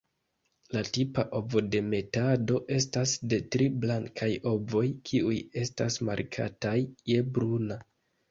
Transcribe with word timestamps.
La 0.75 0.81
tipa 0.95 1.23
ovodemetado 1.39 2.55
estas 2.77 3.11
de 3.33 3.37
tri 3.55 3.67
blankaj 3.83 4.29
ovoj, 4.53 4.83
kiuj 5.09 5.37
estas 5.65 6.01
markataj 6.09 6.77
je 7.13 7.21
bruna. 7.37 7.79